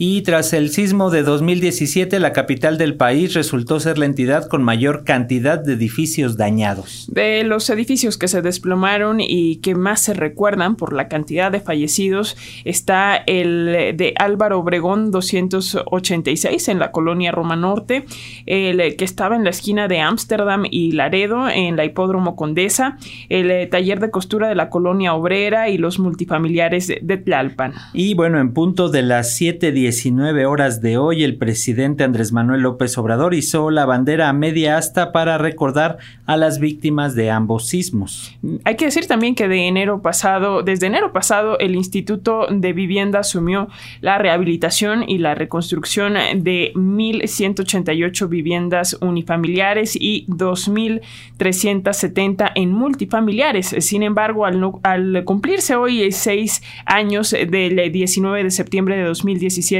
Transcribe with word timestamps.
Y 0.00 0.22
tras 0.22 0.52
el 0.52 0.70
sismo 0.70 1.10
de 1.10 1.24
2017, 1.24 2.20
la 2.20 2.32
capital 2.32 2.78
del 2.78 2.94
país 2.94 3.34
resultó 3.34 3.80
ser 3.80 3.98
la 3.98 4.06
entidad 4.06 4.46
con 4.46 4.62
mayor 4.62 5.02
cantidad 5.02 5.58
de 5.58 5.72
edificios 5.72 6.36
dañados. 6.36 7.08
De 7.10 7.42
los 7.42 7.68
edificios 7.68 8.16
que 8.16 8.28
se 8.28 8.40
desplomaron 8.40 9.18
y 9.20 9.56
que 9.56 9.74
más 9.74 10.00
se 10.00 10.14
recuerdan 10.14 10.76
por 10.76 10.92
la 10.92 11.08
cantidad 11.08 11.50
de 11.50 11.58
fallecidos, 11.58 12.36
está 12.64 13.16
el 13.16 13.96
de 13.96 14.14
Álvaro 14.20 14.60
Obregón 14.60 15.10
286 15.10 16.68
en 16.68 16.78
la 16.78 16.92
colonia 16.92 17.32
Roma 17.32 17.56
Norte, 17.56 18.04
el 18.46 18.94
que 18.94 19.04
estaba 19.04 19.34
en 19.34 19.42
la 19.42 19.50
esquina 19.50 19.88
de 19.88 19.98
Ámsterdam 19.98 20.62
y 20.70 20.92
Laredo 20.92 21.48
en 21.48 21.76
la 21.76 21.84
Hipódromo 21.84 22.36
Condesa, 22.36 22.98
el 23.28 23.68
taller 23.68 23.98
de 23.98 24.12
costura 24.12 24.48
de 24.48 24.54
la 24.54 24.70
colonia 24.70 25.14
Obrera 25.14 25.70
y 25.70 25.76
los 25.76 25.98
multifamiliares 25.98 26.86
de 26.86 27.16
Tlalpan. 27.16 27.74
Y 27.94 28.14
bueno, 28.14 28.38
en 28.38 28.52
punto 28.52 28.90
de 28.90 29.02
las 29.02 29.34
7 29.34 29.72
19 29.88 30.44
horas 30.44 30.82
de 30.82 30.98
hoy, 30.98 31.24
el 31.24 31.36
presidente 31.36 32.04
Andrés 32.04 32.30
Manuel 32.30 32.60
López 32.60 32.98
Obrador 32.98 33.32
hizo 33.32 33.70
la 33.70 33.86
bandera 33.86 34.28
a 34.28 34.34
media 34.34 34.76
asta 34.76 35.12
para 35.12 35.38
recordar 35.38 35.96
a 36.26 36.36
las 36.36 36.58
víctimas 36.58 37.14
de 37.14 37.30
ambos 37.30 37.68
sismos. 37.68 38.36
Hay 38.64 38.76
que 38.76 38.84
decir 38.84 39.06
también 39.06 39.34
que 39.34 39.48
de 39.48 39.66
enero 39.66 40.02
pasado, 40.02 40.62
desde 40.62 40.88
enero 40.88 41.14
pasado, 41.14 41.58
el 41.58 41.74
Instituto 41.74 42.48
de 42.50 42.74
Vivienda 42.74 43.20
asumió 43.20 43.68
la 44.02 44.18
rehabilitación 44.18 45.08
y 45.08 45.16
la 45.16 45.34
reconstrucción 45.34 46.12
de 46.12 46.72
1.188 46.74 48.28
viviendas 48.28 48.94
unifamiliares 49.00 49.96
y 49.96 50.26
2.370 50.26 52.52
en 52.56 52.72
multifamiliares. 52.72 53.74
Sin 53.78 54.02
embargo, 54.02 54.44
al, 54.44 55.24
cumplirse 55.24 55.76
hoy 55.76 56.12
seis 56.12 56.62
años 56.84 57.30
del 57.30 57.90
19 57.90 58.44
de 58.44 58.50
septiembre 58.50 58.98
de 58.98 59.04
2017, 59.04 59.77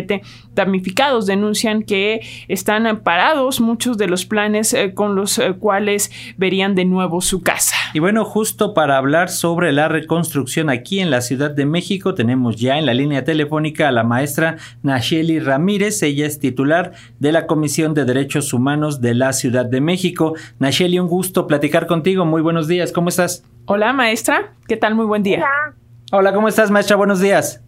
damnificados 0.54 1.26
denuncian 1.26 1.82
que 1.82 2.20
están 2.48 3.00
parados 3.02 3.60
muchos 3.60 3.98
de 3.98 4.08
los 4.08 4.24
planes 4.24 4.72
eh, 4.74 4.94
con 4.94 5.14
los 5.14 5.38
eh, 5.38 5.54
cuales 5.58 6.10
verían 6.36 6.74
de 6.74 6.84
nuevo 6.84 7.20
su 7.20 7.42
casa. 7.42 7.76
Y 7.94 8.00
bueno, 8.00 8.24
justo 8.24 8.74
para 8.74 8.96
hablar 8.96 9.28
sobre 9.28 9.72
la 9.72 9.88
reconstrucción 9.88 10.70
aquí 10.70 11.00
en 11.00 11.10
la 11.10 11.20
Ciudad 11.20 11.50
de 11.50 11.66
México, 11.66 12.14
tenemos 12.14 12.56
ya 12.56 12.78
en 12.78 12.86
la 12.86 12.94
línea 12.94 13.24
telefónica 13.24 13.88
a 13.88 13.92
la 13.92 14.04
maestra 14.04 14.56
Nacheli 14.82 15.38
Ramírez. 15.38 16.02
Ella 16.02 16.26
es 16.26 16.38
titular 16.38 16.92
de 17.18 17.32
la 17.32 17.46
Comisión 17.46 17.94
de 17.94 18.04
Derechos 18.04 18.52
Humanos 18.52 19.00
de 19.00 19.14
la 19.14 19.32
Ciudad 19.32 19.66
de 19.66 19.80
México. 19.80 20.34
Nacheli, 20.58 20.98
un 20.98 21.08
gusto 21.08 21.46
platicar 21.46 21.86
contigo. 21.86 22.24
Muy 22.24 22.42
buenos 22.42 22.68
días. 22.68 22.92
¿Cómo 22.92 23.08
estás? 23.08 23.44
Hola, 23.66 23.92
maestra. 23.92 24.52
¿Qué 24.66 24.76
tal? 24.76 24.94
Muy 24.94 25.06
buen 25.06 25.22
día. 25.22 25.38
Hola. 25.38 25.74
Hola, 26.10 26.32
¿cómo 26.32 26.48
estás, 26.48 26.70
maestra? 26.70 26.96
Buenos 26.96 27.20
días. 27.20 27.62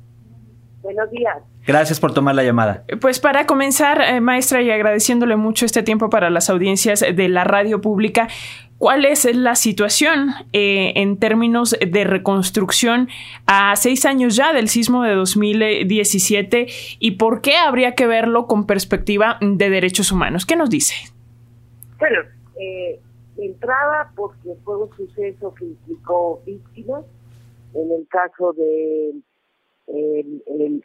Buenos 0.93 1.11
días. 1.13 1.37
Gracias 1.65 2.01
por 2.01 2.13
tomar 2.13 2.35
la 2.35 2.43
llamada. 2.43 2.83
Pues 3.01 3.21
para 3.21 3.47
comenzar, 3.47 4.01
eh, 4.01 4.21
maestra, 4.21 4.61
y 4.61 4.73
agradeciéndole 4.73 5.37
mucho 5.37 5.65
este 5.65 5.85
tiempo 5.85 6.11
para 6.11 6.31
las 6.31 6.51
audiencias 6.51 6.99
de 7.01 7.29
la 7.29 7.45
radio 7.45 7.81
pública, 7.81 8.27
¿cuál 8.77 9.05
es 9.05 9.25
la 9.33 9.55
situación 9.55 10.31
eh, 10.53 10.95
en 10.97 11.17
términos 11.17 11.77
de 11.81 12.03
reconstrucción 12.03 13.09
a 13.47 13.77
seis 13.77 14.05
años 14.05 14.35
ya 14.35 14.53
del 14.53 14.69
sismo 14.69 15.05
de 15.05 15.15
2017 15.15 16.67
y 16.99 17.13
por 17.13 17.41
qué 17.41 17.57
habría 17.57 17.95
que 17.95 18.09
verlo 18.09 18.49
con 18.49 18.67
perspectiva 18.67 19.39
de 19.41 19.71
derechos 19.71 20.11
humanos? 20.11 20.45
¿Qué 20.45 20.57
nos 20.57 20.71
dice? 20.71 20.95
Bueno, 22.01 22.19
eh, 22.61 22.99
entrada 23.39 24.11
porque 24.17 24.57
fue 24.65 24.77
un 24.77 24.91
suceso 24.97 25.55
que 25.55 25.67
implicó 25.67 26.43
víctimas. 26.45 27.05
En 27.75 27.93
el 27.93 28.09
caso 28.09 28.53
de 28.55 29.15
el, 29.93 30.43
el, 30.47 30.85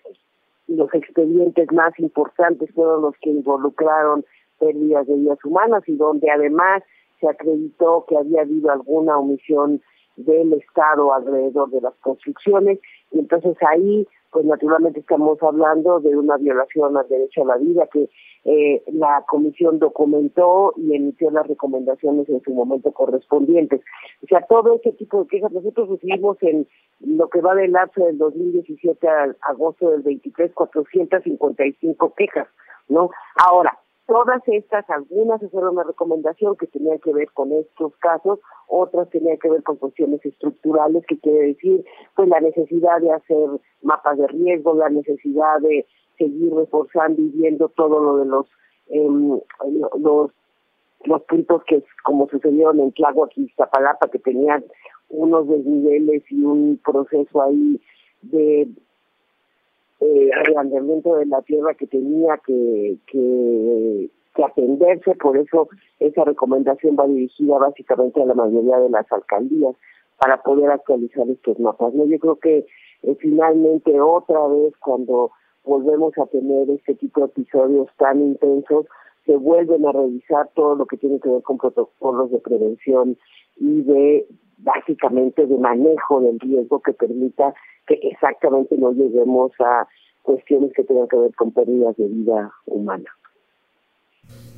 los 0.68 0.94
expedientes 0.94 1.72
más 1.72 1.98
importantes 2.00 2.72
fueron 2.74 3.04
los 3.04 3.16
que 3.22 3.30
involucraron 3.30 4.26
pérdidas 4.60 5.08
de 5.08 5.16
vidas 5.16 5.44
humanas 5.44 5.84
y 5.88 5.96
donde 5.96 6.30
además 6.30 6.84
se 7.20 7.28
acreditó 7.28 8.06
que 8.08 8.18
había 8.18 8.42
habido 8.42 8.72
alguna 8.72 9.18
omisión 9.18 9.82
del 10.18 10.54
Estado 10.54 11.14
alrededor 11.14 11.70
de 11.70 11.82
las 11.82 11.94
construcciones 11.96 12.80
y 13.12 13.20
entonces 13.20 13.58
ahí 13.68 14.08
pues 14.36 14.46
naturalmente 14.46 15.00
estamos 15.00 15.42
hablando 15.42 16.02
de 16.02 16.14
una 16.18 16.36
violación 16.36 16.98
al 16.98 17.08
derecho 17.08 17.44
a 17.44 17.46
la 17.46 17.56
vida 17.56 17.88
que 17.88 18.10
eh, 18.44 18.84
la 18.88 19.24
comisión 19.28 19.80
documentó 19.80 20.74
y 20.76 20.94
emitió 20.94 21.32
las 21.32 21.48
recomendaciones 21.48 22.28
en 22.28 22.42
su 22.42 22.54
momento 22.54 22.92
correspondientes. 22.92 23.80
O 24.24 24.28
sea, 24.28 24.42
todo 24.42 24.76
ese 24.76 24.92
tipo 24.92 25.24
de 25.24 25.30
quejas 25.30 25.54
nosotros 25.54 25.88
recibimos 25.88 26.38
en 26.42 26.68
lo 27.00 27.30
que 27.30 27.40
va 27.40 27.56
del 27.56 27.72
lapso 27.72 28.04
del 28.04 28.18
2017 28.18 29.08
al 29.08 29.38
agosto 29.42 29.92
del 29.92 30.02
23, 30.02 30.52
455 30.54 32.14
quejas, 32.18 32.48
¿no? 32.90 33.12
Ahora, 33.38 33.80
todas 34.08 34.42
estas, 34.48 34.90
algunas 34.90 35.42
fueron 35.52 35.74
una 35.74 35.84
recomendación 35.84 36.56
que 36.56 36.68
tenían 36.68 37.00
que 37.00 37.14
ver 37.14 37.32
con 37.32 37.52
estos 37.52 37.96
casos, 37.98 38.40
otras 38.68 39.10
tenían 39.10 39.38
que 39.38 39.50
ver 39.50 39.64
con 39.64 39.78
cuestiones 39.78 40.24
estructurales, 40.26 41.06
que 41.08 41.20
quiere 41.20 41.48
decir, 41.48 41.86
pues 42.16 42.30
la 42.30 42.40
necesidad 42.40 43.02
de 43.02 43.12
hacer 43.12 43.50
mapas 43.82 44.18
de 44.18 44.28
riesgo, 44.28 44.76
la 44.76 44.90
necesidad 44.90 45.60
de 45.62 45.86
seguir 46.18 46.54
reforzando 46.54 47.22
y 47.22 47.30
viendo 47.30 47.70
todo 47.70 48.00
lo 48.00 48.18
de 48.18 48.26
los 48.26 48.48
eh, 48.88 49.08
los 50.00 50.32
los 51.06 51.22
puntos 51.24 51.64
que 51.66 51.84
como 52.04 52.28
sucedieron 52.30 52.80
en 52.80 52.92
Tláhuac 52.94 53.32
y 53.38 53.50
Zapalapa 53.56 54.10
que 54.10 54.20
tenían 54.20 54.64
unos 55.10 55.48
desniveles 55.48 56.24
y 56.32 56.44
un 56.44 56.80
proceso 56.84 57.42
ahí 57.42 57.80
de 58.24 58.68
eh, 60.00 60.30
de 60.30 61.26
la 61.26 61.42
tierra 61.42 61.74
que 61.74 61.88
tenía 61.88 62.38
que, 62.46 62.98
que, 63.08 64.10
que 64.36 64.44
atenderse, 64.44 65.16
por 65.16 65.38
eso 65.38 65.70
esa 66.00 66.26
recomendación 66.26 66.96
va 67.00 67.08
dirigida 67.08 67.58
básicamente 67.58 68.22
a 68.22 68.26
la 68.26 68.34
mayoría 68.34 68.78
de 68.80 68.90
las 68.90 69.10
alcaldías 69.12 69.76
para 70.18 70.42
poder 70.42 70.72
actualizar 70.72 71.30
estos 71.30 71.60
mapas. 71.60 71.94
¿no? 71.94 72.06
Yo 72.06 72.20
creo 72.20 72.36
que 72.38 72.66
eh, 73.04 73.16
finalmente 73.20 74.00
otra 74.00 74.48
vez 74.48 74.74
cuando 74.78 75.32
volvemos 75.64 76.18
a 76.18 76.26
tener 76.28 76.70
este 76.70 76.96
tipo 76.96 77.22
de 77.22 77.28
episodios 77.28 77.88
tan 77.98 78.22
intensos, 78.22 78.86
se 79.26 79.36
vuelven 79.36 79.86
a 79.88 79.92
revisar 79.92 80.50
todo 80.54 80.76
lo 80.76 80.86
que 80.86 80.98
tiene 80.98 81.20
que 81.20 81.30
ver 81.30 81.42
con 81.42 81.58
protocolos 81.58 82.32
de 82.32 82.40
prevención 82.40 83.18
y 83.58 83.82
de 83.82 84.28
básicamente 84.60 85.46
de 85.46 85.58
manejo 85.58 86.22
del 86.22 86.40
riesgo 86.40 86.80
que 86.80 86.94
permita 86.94 87.54
que 87.88 87.96
exactamente 88.02 88.78
no 88.78 88.92
lleguemos 88.92 89.52
a 89.60 89.88
cuestiones 90.24 90.74
que 90.74 90.84
tengan 90.84 91.08
que 91.08 91.18
ver 91.18 91.36
con 91.36 91.52
pérdidas 91.52 91.96
de 91.98 92.08
vida 92.08 92.52
humana. 92.66 93.10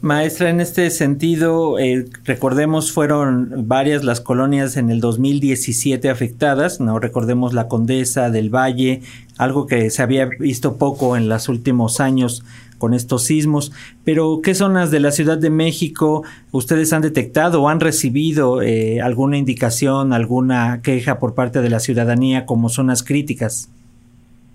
Maestra, 0.01 0.51
en 0.51 0.61
este 0.61 0.91
sentido, 0.91 1.79
eh, 1.79 2.05
recordemos, 2.23 2.91
fueron 2.91 3.67
varias 3.67 4.03
las 4.03 4.21
colonias 4.21 4.77
en 4.77 4.91
el 4.91 5.01
2017 5.01 6.09
afectadas, 6.09 6.79
no 6.79 6.99
recordemos 6.99 7.53
la 7.53 7.67
Condesa 7.67 8.29
del 8.29 8.53
Valle, 8.53 9.01
algo 9.39 9.65
que 9.65 9.89
se 9.89 10.03
había 10.03 10.25
visto 10.25 10.77
poco 10.77 11.17
en 11.17 11.27
los 11.27 11.49
últimos 11.49 11.99
años 11.99 12.43
con 12.77 12.93
estos 12.93 13.23
sismos, 13.23 13.71
pero 14.03 14.41
¿qué 14.43 14.53
zonas 14.53 14.91
de 14.91 14.99
la 14.99 15.09
Ciudad 15.09 15.39
de 15.39 15.49
México 15.49 16.21
ustedes 16.51 16.93
han 16.93 17.01
detectado 17.01 17.63
o 17.63 17.69
han 17.69 17.79
recibido 17.79 18.61
eh, 18.61 19.01
alguna 19.01 19.37
indicación, 19.37 20.13
alguna 20.13 20.81
queja 20.83 21.17
por 21.17 21.33
parte 21.33 21.61
de 21.61 21.71
la 21.71 21.79
ciudadanía 21.79 22.45
como 22.45 22.69
zonas 22.69 23.03
críticas? 23.03 23.71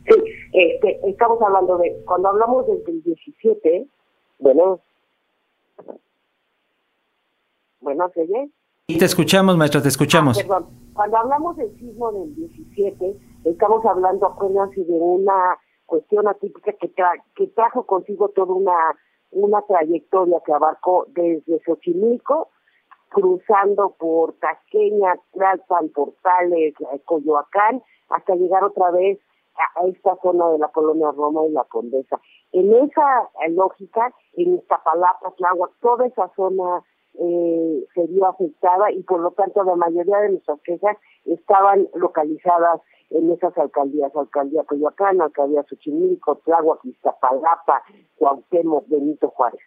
Sí, 0.06 0.14
este, 0.52 1.00
estamos 1.08 1.42
hablando 1.42 1.78
de, 1.78 1.96
cuando 2.04 2.28
hablamos 2.28 2.64
del 2.68 3.02
17, 3.02 3.86
bueno, 4.38 4.80
bueno, 7.82 8.08
¿se 8.14 8.22
oye? 8.22 8.50
Y 8.86 8.98
te 8.98 9.04
escuchamos, 9.04 9.56
maestro, 9.56 9.82
te 9.82 9.88
escuchamos. 9.88 10.38
Ah, 10.38 10.42
perdón. 10.42 10.66
Cuando 10.94 11.16
hablamos 11.16 11.56
del 11.56 11.74
sismo 11.78 12.12
del 12.12 12.34
17, 12.34 13.16
estamos 13.44 13.84
hablando, 13.84 14.26
acuérdense, 14.26 14.84
de 14.84 14.98
una 14.98 15.56
cuestión 15.86 16.28
atípica 16.28 16.72
que, 16.72 16.92
que 17.34 17.46
trajo 17.48 17.86
consigo 17.86 18.28
toda 18.30 18.54
una, 18.54 18.76
una 19.30 19.62
trayectoria 19.62 20.40
que 20.44 20.52
abarcó 20.52 21.06
desde 21.08 21.60
Xochimilco, 21.64 22.50
cruzando 23.08 23.94
por 23.98 24.34
Tasqueña, 24.34 25.14
Tlalpan, 25.32 25.90
Portales, 25.90 26.74
Coyoacán, 27.04 27.82
hasta 28.08 28.34
llegar 28.34 28.64
otra 28.64 28.90
vez 28.90 29.18
a 29.76 29.86
esta 29.86 30.16
zona 30.22 30.48
de 30.50 30.58
la 30.58 30.68
colonia 30.68 31.10
Roma 31.12 31.44
y 31.46 31.52
la 31.52 31.64
Condesa. 31.64 32.20
En 32.52 32.72
esa 32.72 33.30
lógica, 33.50 34.12
en 34.34 34.54
Iztapalapa, 34.54 35.32
Tláhuac, 35.36 35.72
toda 35.80 36.06
esa 36.06 36.30
zona 36.36 36.82
eh, 37.18 37.86
se 37.94 38.06
vio 38.06 38.26
afectada 38.26 38.90
y 38.90 39.02
por 39.02 39.20
lo 39.20 39.32
tanto 39.32 39.62
la 39.64 39.76
mayoría 39.76 40.18
de 40.18 40.30
nuestras 40.30 40.60
quejas 40.62 40.96
estaban 41.24 41.88
localizadas 41.94 42.80
en 43.10 43.30
esas 43.30 43.56
alcaldías, 43.58 44.14
alcaldía 44.16 44.64
Coyoacán, 44.64 45.20
alcaldía 45.20 45.64
Xochimilco, 45.68 46.36
Tláhuac, 46.36 46.84
Iztapalapa, 46.84 47.82
Cuauhtémoc, 48.16 48.88
Benito 48.88 49.28
Juárez. 49.28 49.60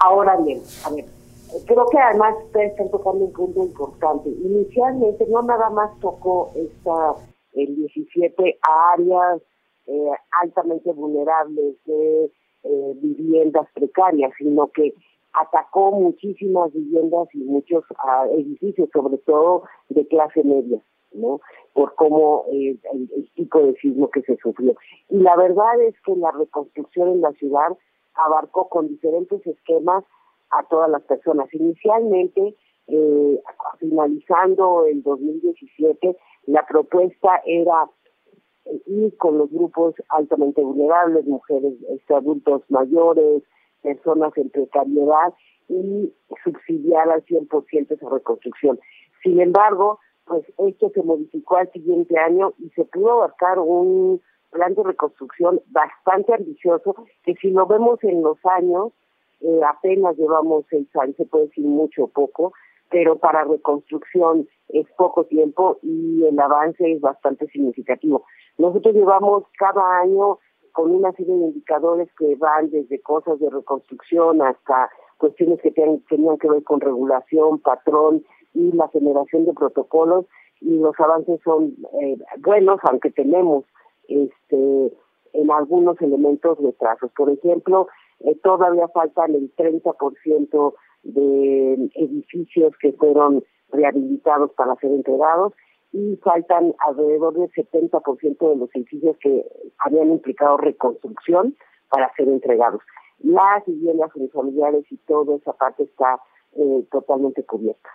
ahora 0.00 0.36
bien, 0.36 0.60
a 0.84 0.90
ver, 0.90 1.04
creo 1.66 1.86
que 1.86 1.98
además 1.98 2.34
ustedes 2.46 2.72
están 2.72 2.90
tocando 2.90 3.24
un 3.24 3.32
punto 3.32 3.62
importante. 3.62 4.28
Inicialmente 4.28 5.26
no 5.28 5.42
nada 5.42 5.70
más 5.70 5.98
tocó 6.00 6.50
esta 6.54 7.14
el 7.54 7.76
17 7.76 8.58
a 8.62 8.92
áreas 8.92 9.42
eh, 9.86 10.10
altamente 10.42 10.92
vulnerables 10.92 11.76
de 11.86 12.30
eh, 12.64 12.92
viviendas 12.96 13.66
precarias, 13.74 14.32
sino 14.38 14.68
que 14.68 14.94
atacó 15.32 15.92
muchísimas 15.92 16.72
viviendas 16.72 17.28
y 17.34 17.38
muchos 17.38 17.84
ah, 17.98 18.26
edificios, 18.32 18.88
sobre 18.92 19.18
todo 19.18 19.64
de 19.88 20.06
clase 20.08 20.42
media, 20.42 20.80
¿no? 21.12 21.40
Por 21.74 21.94
cómo 21.94 22.44
eh, 22.52 22.76
el, 22.92 23.30
tipo 23.34 23.60
de 23.60 23.74
sismo 23.74 24.10
que 24.10 24.22
se 24.22 24.36
sufrió. 24.36 24.74
Y 25.08 25.18
la 25.18 25.36
verdad 25.36 25.80
es 25.82 25.94
que 26.04 26.16
la 26.16 26.32
reconstrucción 26.32 27.08
en 27.08 27.20
la 27.20 27.32
ciudad 27.32 27.76
abarcó 28.14 28.68
con 28.68 28.88
diferentes 28.88 29.46
esquemas 29.46 30.04
a 30.50 30.64
todas 30.64 30.90
las 30.90 31.02
personas. 31.02 31.52
Inicialmente, 31.52 32.56
eh, 32.88 33.40
finalizando 33.78 34.86
el 34.86 35.02
2017, 35.02 36.16
la 36.46 36.66
propuesta 36.66 37.42
era 37.44 37.88
ir 38.86 39.16
con 39.16 39.38
los 39.38 39.50
grupos 39.50 39.94
altamente 40.08 40.62
vulnerables, 40.62 41.26
mujeres, 41.26 41.74
este, 41.90 42.14
adultos 42.14 42.62
mayores, 42.68 43.42
personas 43.82 44.36
en 44.36 44.50
precariedad 44.50 45.32
y 45.68 46.12
subsidiar 46.44 47.10
al 47.10 47.24
100% 47.24 47.90
esa 47.90 48.08
reconstrucción. 48.08 48.78
Sin 49.22 49.40
embargo, 49.40 49.98
pues 50.24 50.44
esto 50.58 50.90
se 50.94 51.02
modificó 51.02 51.56
al 51.56 51.70
siguiente 51.72 52.18
año 52.18 52.52
y 52.58 52.68
se 52.70 52.84
pudo 52.84 53.12
abarcar 53.12 53.58
un 53.58 54.20
plan 54.50 54.74
de 54.74 54.82
reconstrucción 54.82 55.60
bastante 55.68 56.34
ambicioso 56.34 56.94
que 57.24 57.34
si 57.34 57.50
lo 57.50 57.66
vemos 57.66 58.02
en 58.02 58.22
los 58.22 58.38
años, 58.44 58.92
eh, 59.40 59.60
apenas 59.66 60.16
llevamos 60.16 60.64
seis 60.68 60.88
años, 60.96 61.16
se 61.16 61.26
puede 61.26 61.46
decir 61.46 61.64
mucho 61.64 62.04
o 62.04 62.08
poco, 62.08 62.52
pero 62.90 63.18
para 63.18 63.44
reconstrucción 63.44 64.48
es 64.68 64.86
poco 64.96 65.24
tiempo 65.24 65.78
y 65.82 66.24
el 66.24 66.38
avance 66.38 66.92
es 66.92 67.00
bastante 67.00 67.46
significativo. 67.48 68.24
Nosotros 68.58 68.94
llevamos 68.94 69.44
cada 69.58 70.00
año 70.00 70.38
con 70.72 70.90
una 70.90 71.12
serie 71.12 71.34
de 71.34 71.46
indicadores 71.46 72.08
que 72.18 72.36
van 72.36 72.70
desde 72.70 73.00
cosas 73.00 73.38
de 73.40 73.50
reconstrucción 73.50 74.42
hasta 74.42 74.90
cuestiones 75.16 75.60
que 75.60 75.72
tenían 75.72 76.38
que 76.38 76.48
ver 76.48 76.62
con 76.62 76.80
regulación, 76.80 77.58
patrón 77.58 78.24
y 78.54 78.72
la 78.72 78.88
generación 78.88 79.44
de 79.44 79.54
protocolos 79.54 80.26
y 80.60 80.76
los 80.78 80.98
avances 80.98 81.40
son 81.44 81.74
eh, 82.00 82.18
buenos, 82.38 82.80
aunque 82.84 83.10
tenemos 83.10 83.64
este 84.08 84.92
en 85.34 85.50
algunos 85.50 86.00
elementos 86.00 86.58
retrasos. 86.58 87.10
Por 87.16 87.30
ejemplo, 87.30 87.88
eh, 88.20 88.34
todavía 88.42 88.88
faltan 88.88 89.34
el 89.34 89.54
30% 89.54 90.74
de 91.02 91.90
edificios 91.94 92.72
que 92.80 92.92
fueron 92.92 93.44
rehabilitados 93.70 94.52
para 94.52 94.74
ser 94.76 94.92
entregados 94.92 95.52
y 95.92 96.16
faltan 96.16 96.74
alrededor 96.86 97.34
del 97.34 97.50
70% 97.50 98.50
de 98.50 98.56
los 98.56 98.68
edificios 98.74 99.16
que 99.20 99.44
habían 99.78 100.10
implicado 100.10 100.56
reconstrucción 100.58 101.56
para 101.90 102.12
ser 102.14 102.28
entregados. 102.28 102.82
Las 103.20 103.64
viviendas 103.66 104.10
familiares 104.32 104.84
y 104.90 104.96
toda 104.98 105.36
esa 105.36 105.52
parte 105.54 105.84
está 105.84 106.20
eh, 106.56 106.84
totalmente 106.90 107.42
cubierta. 107.44 107.88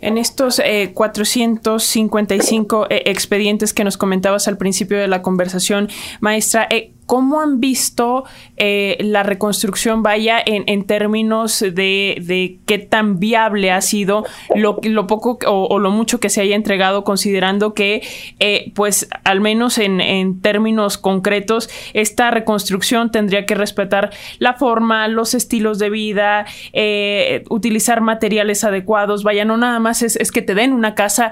En 0.00 0.18
estos 0.18 0.60
455 0.94 2.84
eh, 2.84 2.88
eh, 2.90 3.02
expedientes 3.06 3.72
que 3.72 3.84
nos 3.84 3.96
comentabas 3.96 4.46
al 4.48 4.58
principio 4.58 4.98
de 4.98 5.08
la 5.08 5.22
conversación, 5.22 5.88
maestra, 6.20 6.68
¿Cómo 7.06 7.40
han 7.40 7.60
visto 7.60 8.24
eh, 8.56 8.96
la 9.00 9.22
reconstrucción, 9.22 10.02
vaya, 10.02 10.42
en, 10.44 10.84
términos 10.86 11.60
de, 11.60 12.58
qué 12.66 12.78
tan 12.78 13.20
viable 13.20 13.70
ha 13.70 13.80
sido 13.80 14.24
lo, 14.56 14.78
lo 14.82 15.06
poco 15.06 15.38
o, 15.46 15.78
lo 15.78 15.90
mucho 15.92 16.18
que 16.18 16.30
se 16.30 16.40
haya 16.40 16.56
entregado, 16.56 17.04
considerando 17.04 17.74
que, 17.74 18.02
eh, 18.40 18.72
pues, 18.74 19.08
al 19.22 19.40
menos 19.40 19.78
en, 19.78 20.40
términos 20.40 20.98
concretos, 20.98 21.70
esta 21.94 22.32
reconstrucción 22.32 23.12
tendría 23.12 23.46
que 23.46 23.54
respetar 23.54 24.10
la 24.38 24.54
forma, 24.54 25.06
los 25.06 25.34
estilos 25.34 25.78
de 25.78 25.90
vida, 25.90 26.46
eh, 26.72 27.44
utilizar 27.50 28.00
materiales 28.00 28.64
adecuados, 28.64 29.22
vaya, 29.22 29.44
no 29.44 29.56
nada 29.56 29.78
más 29.78 30.02
es, 30.02 30.16
es 30.16 30.32
que 30.32 30.42
te 30.42 30.56
den 30.56 30.72
una 30.72 30.96
casa, 30.96 31.30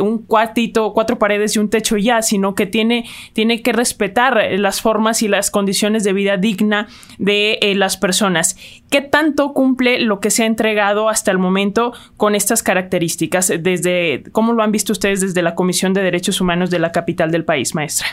un 0.00 0.18
cuartito, 0.18 0.92
cuatro 0.92 1.18
paredes 1.18 1.56
y 1.56 1.58
un 1.58 1.68
techo 1.68 1.96
ya, 1.96 2.22
sino 2.22 2.54
que 2.54 2.66
tiene, 2.66 3.06
tiene 3.32 3.60
que 3.60 3.72
respetar 3.72 4.50
las 4.52 4.83
formas 4.84 5.22
y 5.22 5.28
las 5.28 5.50
condiciones 5.50 6.04
de 6.04 6.12
vida 6.12 6.36
digna 6.36 6.88
de 7.18 7.54
eh, 7.62 7.74
las 7.74 7.96
personas. 7.96 8.54
¿Qué 8.90 9.00
tanto 9.00 9.54
cumple 9.54 9.98
lo 9.98 10.20
que 10.20 10.28
se 10.28 10.42
ha 10.42 10.46
entregado 10.46 11.08
hasta 11.08 11.30
el 11.30 11.38
momento 11.38 11.92
con 12.18 12.34
estas 12.34 12.62
características? 12.62 13.50
Desde, 13.62 14.24
¿Cómo 14.32 14.52
lo 14.52 14.62
han 14.62 14.72
visto 14.72 14.92
ustedes 14.92 15.22
desde 15.22 15.40
la 15.40 15.54
Comisión 15.54 15.94
de 15.94 16.02
Derechos 16.02 16.38
Humanos 16.42 16.68
de 16.70 16.80
la 16.80 16.92
capital 16.92 17.30
del 17.30 17.46
país, 17.46 17.74
maestra? 17.74 18.06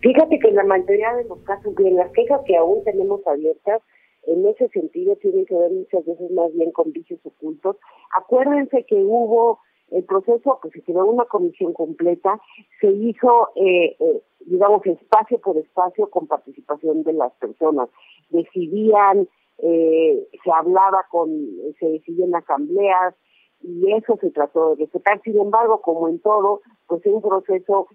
Fíjate 0.00 0.40
que 0.40 0.48
en 0.48 0.56
la 0.56 0.64
mayoría 0.64 1.14
de 1.14 1.24
los 1.28 1.38
casos, 1.44 1.72
bien, 1.76 1.94
las 1.94 2.10
quejas 2.10 2.40
que 2.46 2.56
aún 2.56 2.82
tenemos 2.82 3.24
abiertas, 3.24 3.80
en 4.26 4.44
ese 4.48 4.68
sentido 4.70 5.14
tienen 5.22 5.46
que 5.46 5.54
ver 5.54 5.70
muchas 5.70 6.04
veces 6.04 6.30
más 6.32 6.52
bien 6.54 6.72
con 6.72 6.90
vicios 6.90 7.20
ocultos. 7.22 7.76
Acuérdense 8.16 8.84
que 8.88 8.96
hubo 8.96 9.60
el 9.92 10.04
proceso, 10.04 10.58
pues 10.60 10.72
se 10.72 10.82
creó 10.82 11.06
una 11.06 11.24
comisión 11.26 11.72
completa, 11.72 12.40
se 12.80 12.88
hizo, 12.90 13.50
eh, 13.56 13.96
eh, 13.98 14.22
digamos, 14.46 14.84
espacio 14.86 15.38
por 15.38 15.56
espacio 15.58 16.08
con 16.08 16.26
participación 16.26 17.02
de 17.02 17.12
las 17.12 17.32
personas. 17.34 17.88
Decidían, 18.30 19.28
eh, 19.58 20.26
se 20.42 20.50
hablaba 20.50 21.04
con, 21.10 21.30
se 21.78 21.86
decidían 21.86 22.34
asambleas 22.34 23.14
y 23.62 23.92
eso 23.92 24.16
se 24.20 24.30
trató 24.30 24.70
de 24.70 24.84
respetar. 24.84 25.20
Sin 25.22 25.38
embargo, 25.38 25.80
como 25.82 26.08
en 26.08 26.18
todo, 26.20 26.62
pues 26.86 27.04
es 27.04 27.12
un 27.12 27.22
proceso 27.22 27.86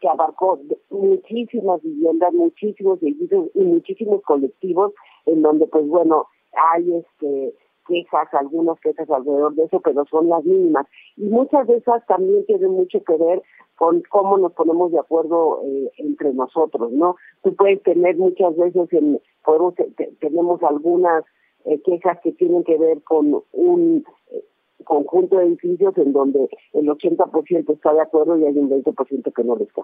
que 0.00 0.08
abarcó 0.08 0.60
muchísimas 0.90 1.82
viviendas, 1.82 2.32
muchísimos 2.32 3.02
edificios 3.02 3.48
y 3.52 3.64
muchísimos 3.64 4.22
colectivos 4.22 4.92
en 5.24 5.42
donde, 5.42 5.66
pues 5.66 5.84
bueno, 5.88 6.26
hay 6.72 6.94
este 6.94 7.52
quejas, 7.86 8.32
algunas 8.34 8.78
quejas 8.80 9.08
alrededor 9.10 9.54
de 9.54 9.64
eso, 9.64 9.80
pero 9.80 10.04
son 10.06 10.28
las 10.28 10.44
mínimas. 10.44 10.86
Y 11.16 11.24
muchas 11.24 11.66
de 11.66 11.76
esas 11.76 12.04
también 12.06 12.44
tienen 12.46 12.70
mucho 12.70 13.02
que 13.04 13.16
ver 13.16 13.42
con 13.76 14.02
cómo 14.10 14.38
nos 14.38 14.52
ponemos 14.52 14.92
de 14.92 14.98
acuerdo 14.98 15.60
eh, 15.64 15.90
entre 15.98 16.32
nosotros, 16.32 16.92
¿no? 16.92 17.16
Tú 17.42 17.54
puedes 17.54 17.82
tener 17.82 18.16
muchas 18.16 18.56
veces, 18.56 18.92
en, 18.92 19.20
podemos, 19.44 19.74
tenemos 20.20 20.62
algunas 20.62 21.24
eh, 21.64 21.80
quejas 21.82 22.18
que 22.22 22.32
tienen 22.32 22.64
que 22.64 22.78
ver 22.78 23.02
con 23.02 23.42
un 23.52 24.04
eh, 24.30 24.44
conjunto 24.84 25.36
de 25.36 25.46
edificios 25.46 25.96
en 25.98 26.12
donde 26.12 26.48
el 26.72 26.86
80% 26.86 27.72
está 27.72 27.92
de 27.92 28.00
acuerdo 28.00 28.38
y 28.38 28.44
hay 28.44 28.56
un 28.56 28.70
20% 28.70 29.32
que 29.32 29.44
no 29.44 29.56
lo 29.56 29.64
está. 29.64 29.82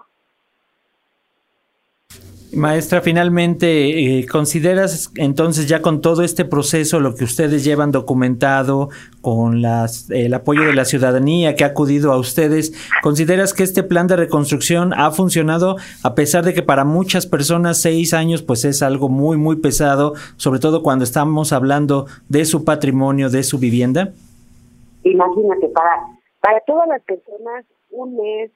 Maestra, 2.55 3.01
finalmente, 3.01 4.19
eh, 4.19 4.27
¿consideras 4.27 5.11
entonces 5.15 5.67
ya 5.67 5.81
con 5.81 6.01
todo 6.01 6.23
este 6.23 6.45
proceso, 6.45 6.99
lo 6.99 7.15
que 7.15 7.23
ustedes 7.23 7.63
llevan 7.63 7.91
documentado, 7.91 8.89
con 9.21 9.61
las, 9.61 10.09
el 10.11 10.33
apoyo 10.33 10.63
de 10.63 10.73
la 10.73 10.85
ciudadanía 10.85 11.55
que 11.55 11.63
ha 11.63 11.67
acudido 11.67 12.11
a 12.11 12.17
ustedes, 12.17 12.73
¿consideras 13.01 13.53
que 13.53 13.63
este 13.63 13.83
plan 13.83 14.07
de 14.07 14.17
reconstrucción 14.17 14.93
ha 14.93 15.11
funcionado 15.11 15.77
a 16.03 16.15
pesar 16.15 16.43
de 16.43 16.53
que 16.53 16.61
para 16.61 16.85
muchas 16.85 17.25
personas 17.25 17.81
seis 17.81 18.13
años 18.13 18.43
pues 18.43 18.65
es 18.65 18.83
algo 18.83 19.09
muy, 19.09 19.37
muy 19.37 19.55
pesado, 19.55 20.13
sobre 20.37 20.59
todo 20.59 20.83
cuando 20.83 21.03
estamos 21.03 21.53
hablando 21.53 22.05
de 22.29 22.45
su 22.45 22.65
patrimonio, 22.65 23.29
de 23.29 23.43
su 23.43 23.59
vivienda? 23.59 24.13
Imagínate, 25.03 25.67
para, 25.69 26.05
para 26.39 26.59
todas 26.67 26.87
las 26.87 27.01
personas 27.01 27.65
un 27.91 28.15
mes, 28.17 28.51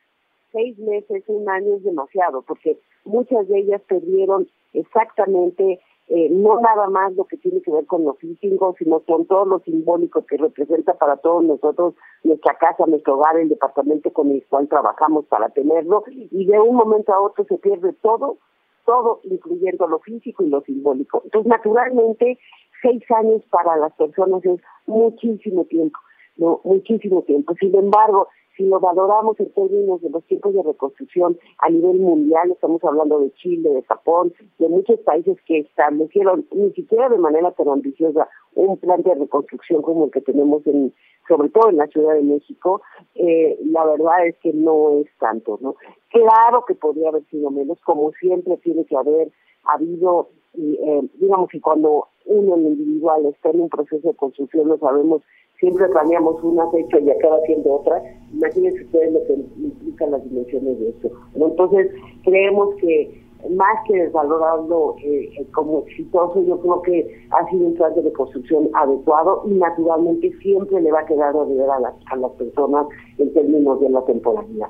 seis 0.51 0.77
meses, 0.79 1.23
un 1.27 1.49
año 1.49 1.75
es 1.75 1.83
demasiado, 1.83 2.41
porque 2.41 2.77
muchas 3.07 3.47
de 3.47 3.59
ellas 3.59 3.81
perdieron 3.87 4.47
exactamente 4.73 5.79
eh, 6.09 6.29
no 6.29 6.57
nada 6.61 6.87
más 6.87 7.13
lo 7.15 7.25
que 7.25 7.35
tiene 7.35 7.61
que 7.61 7.71
ver 7.71 7.85
con 7.85 8.05
los 8.05 8.17
físicos, 8.17 8.77
sino 8.79 9.01
con 9.01 9.25
todo 9.25 9.43
lo 9.43 9.59
simbólico 9.59 10.25
que 10.25 10.37
representa 10.37 10.93
para 10.93 11.17
todos 11.17 11.43
nosotros 11.43 11.95
nuestra 12.23 12.57
casa, 12.57 12.85
nuestro 12.87 13.15
hogar, 13.15 13.37
el 13.37 13.49
departamento 13.49 14.13
con 14.13 14.31
el 14.31 14.41
cual 14.47 14.69
trabajamos 14.69 15.25
para 15.25 15.49
tenerlo, 15.49 16.05
y 16.07 16.45
de 16.45 16.59
un 16.61 16.77
momento 16.77 17.13
a 17.13 17.19
otro 17.19 17.43
se 17.43 17.57
pierde 17.57 17.91
todo, 18.01 18.37
todo, 18.85 19.19
incluyendo 19.23 19.85
lo 19.85 19.99
físico 19.99 20.43
y 20.43 20.49
lo 20.49 20.61
simbólico. 20.61 21.23
Entonces, 21.25 21.49
naturalmente, 21.49 22.39
seis 22.81 23.03
años 23.11 23.43
para 23.49 23.75
las 23.75 23.91
personas 23.95 24.45
es 24.45 24.61
muchísimo 24.85 25.65
tiempo, 25.65 25.99
no, 26.37 26.61
muchísimo 26.63 27.23
tiempo. 27.23 27.53
Sin 27.59 27.75
embargo, 27.75 28.29
si 28.57 28.63
lo 28.63 28.79
valoramos 28.79 29.39
en 29.39 29.51
términos 29.51 30.01
de 30.01 30.09
los 30.09 30.23
tiempos 30.25 30.53
de 30.53 30.63
reconstrucción 30.63 31.37
a 31.59 31.69
nivel 31.69 31.99
mundial, 31.99 32.51
estamos 32.51 32.83
hablando 32.83 33.19
de 33.19 33.31
Chile, 33.33 33.69
de 33.69 33.83
Japón, 33.83 34.33
de 34.57 34.67
muchos 34.67 34.99
países 35.01 35.37
que 35.45 35.59
establecieron, 35.59 36.45
ni 36.51 36.71
siquiera 36.71 37.07
de 37.07 37.19
manera 37.19 37.51
tan 37.51 37.69
ambiciosa, 37.69 38.27
un 38.55 38.77
plan 38.77 39.03
de 39.03 39.13
reconstrucción 39.13 39.83
como 39.83 40.05
el 40.05 40.11
que 40.11 40.21
tenemos 40.21 40.65
en, 40.65 40.91
sobre 41.27 41.49
todo 41.49 41.69
en 41.69 41.77
la 41.77 41.87
Ciudad 41.87 42.15
de 42.15 42.23
México, 42.23 42.81
eh, 43.13 43.59
la 43.65 43.85
verdad 43.85 44.25
es 44.25 44.35
que 44.37 44.51
no 44.51 44.99
es 44.99 45.07
tanto, 45.19 45.59
¿no? 45.61 45.75
Claro 46.09 46.65
que 46.67 46.73
podría 46.73 47.09
haber 47.09 47.25
sido 47.25 47.51
menos, 47.51 47.79
como 47.81 48.11
siempre 48.13 48.57
tiene 48.57 48.85
que 48.85 48.97
haber 48.97 49.31
habido, 49.65 50.29
eh, 50.55 51.07
digamos, 51.19 51.53
y 51.53 51.59
cuando 51.59 52.07
uno 52.25 52.55
en 52.55 52.67
individual 52.67 53.25
está 53.27 53.51
en 53.51 53.61
un 53.61 53.69
proceso 53.69 54.07
de 54.07 54.15
construcción, 54.15 54.67
no 54.67 54.77
sabemos 54.79 55.21
siempre 55.59 55.87
planeamos 55.89 56.41
una 56.43 56.69
fecha 56.71 56.99
y 56.99 57.09
acaba 57.09 57.39
siendo 57.45 57.75
otra. 57.75 58.01
Imagínense 58.33 58.83
ustedes 58.83 59.13
lo 59.13 59.23
que 59.25 59.33
implican 59.33 60.11
las 60.11 60.23
dimensiones 60.23 60.79
de 60.79 60.89
esto. 60.89 61.11
Entonces, 61.35 61.91
creemos 62.23 62.75
que 62.75 63.27
más 63.49 63.77
que 63.87 63.95
desvalorarlo 63.95 64.95
eh, 65.03 65.29
eh, 65.39 65.45
como 65.53 65.83
exitoso, 65.87 66.41
yo 66.43 66.59
creo 66.59 66.81
que 66.81 67.27
ha 67.31 67.49
sido 67.49 67.67
un 67.67 67.75
plan 67.75 67.93
de 67.95 68.01
reconstrucción 68.01 68.69
adecuado 68.73 69.43
y 69.45 69.53
naturalmente 69.53 70.31
siempre 70.39 70.81
le 70.81 70.91
va 70.91 71.01
a 71.01 71.05
quedar 71.05 71.35
a 71.35 71.41
a 71.41 71.79
las, 71.79 71.93
a 72.11 72.15
las 72.15 72.31
personas 72.33 72.87
en 73.17 73.33
términos 73.33 73.79
de 73.79 73.89
la 73.89 74.03
temporalidad. 74.05 74.69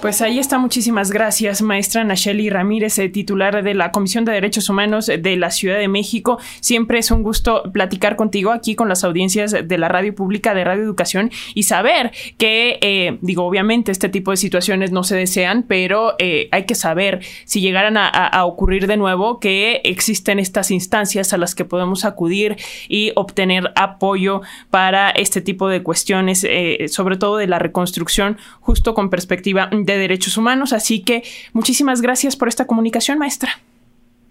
Pues 0.00 0.20
ahí 0.20 0.38
está, 0.38 0.58
muchísimas 0.58 1.10
gracias, 1.10 1.62
maestra 1.62 2.04
Nacheli 2.04 2.50
Ramírez, 2.50 2.98
eh, 2.98 3.08
titular 3.08 3.62
de 3.62 3.74
la 3.74 3.90
Comisión 3.90 4.24
de 4.24 4.32
Derechos 4.32 4.68
Humanos 4.68 5.06
de 5.06 5.36
la 5.36 5.50
Ciudad 5.50 5.78
de 5.78 5.88
México. 5.88 6.38
Siempre 6.60 6.98
es 6.98 7.10
un 7.10 7.22
gusto 7.22 7.62
platicar 7.72 8.16
contigo 8.16 8.50
aquí 8.50 8.74
con 8.74 8.88
las 8.88 9.04
audiencias 9.04 9.52
de 9.52 9.78
la 9.78 9.88
radio 9.88 10.14
pública 10.14 10.52
de 10.52 10.64
Radio 10.64 10.82
Educación 10.82 11.30
y 11.54 11.62
saber 11.62 12.12
que, 12.38 12.78
eh, 12.82 13.18
digo, 13.22 13.44
obviamente 13.44 13.92
este 13.92 14.08
tipo 14.08 14.30
de 14.30 14.36
situaciones 14.36 14.90
no 14.92 15.04
se 15.04 15.16
desean, 15.16 15.62
pero 15.62 16.14
eh, 16.18 16.48
hay 16.50 16.66
que 16.66 16.74
saber 16.74 17.20
si 17.44 17.60
llegaran 17.60 17.96
a, 17.96 18.44
ocurrir 18.44 18.86
de 18.86 18.96
nuevo 18.96 19.38
que 19.40 19.80
existen 19.84 20.38
estas 20.38 20.70
instancias 20.70 21.32
a 21.32 21.38
las 21.38 21.54
que 21.54 21.64
podemos 21.64 22.04
acudir 22.04 22.56
y 22.88 23.12
obtener 23.14 23.72
apoyo 23.76 24.42
para 24.70 25.10
este 25.10 25.40
tipo 25.40 25.68
de 25.68 25.82
cuestiones, 25.82 26.46
sobre 26.88 27.16
todo 27.16 27.36
de 27.38 27.46
la 27.46 27.58
reconstrucción, 27.58 28.38
justo 28.60 28.92
con 28.92 29.08
perspectiva 29.08 29.68
de 29.84 29.98
Derechos 29.98 30.36
Humanos. 30.36 30.72
Así 30.72 31.04
que 31.04 31.22
muchísimas 31.52 32.00
gracias 32.00 32.36
por 32.36 32.48
esta 32.48 32.66
comunicación, 32.66 33.18
maestra. 33.18 33.50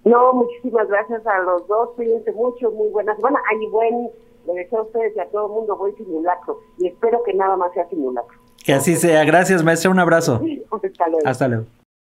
No, 0.04 0.34
muchísimas 0.34 0.88
gracias 0.88 1.26
a 1.26 1.40
los 1.40 1.68
dos. 1.68 1.90
Cuídense 1.96 2.32
mucho, 2.34 2.72
muy 2.72 2.90
buenas. 2.90 3.18
Bueno, 3.20 3.38
hay 3.50 3.68
buen, 3.68 4.10
le 4.48 4.54
deseo 4.54 4.80
a 4.80 4.84
ustedes 4.84 5.16
y 5.16 5.20
a 5.20 5.26
todo 5.30 5.48
el 5.48 5.54
mundo 5.54 5.78
buen 5.78 5.96
simulacro. 5.96 6.60
Y 6.78 6.88
espero 6.88 7.22
que 7.24 7.34
nada 7.34 7.56
más 7.56 7.74
sea 7.74 7.88
simulacro. 7.90 8.38
Que 8.66 8.74
así 8.74 8.96
sea. 8.96 9.24
Gracias, 9.24 9.64
maestra. 9.64 9.92
Un 9.92 10.00
abrazo. 10.00 10.42
Hasta 10.72 11.08
luego. 11.08 11.28
Hasta 11.28 11.48
luego. 11.48 11.66